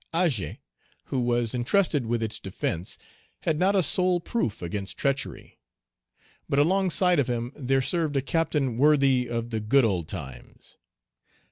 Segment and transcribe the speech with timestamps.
[0.15, 0.57] Agé,
[1.03, 2.97] who was intrusted with its defence,
[3.41, 5.59] had not a soul proof against treachery.
[6.49, 10.77] But alongside of him there served a captain worthy of "the good old times."